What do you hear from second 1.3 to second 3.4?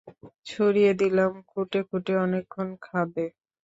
খুঁটে খুঁটে অনেকক্ষণ খাবে।